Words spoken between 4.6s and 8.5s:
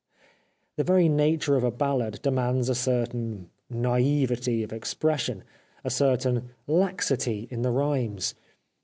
of expression, a certain laxity in the rhymes.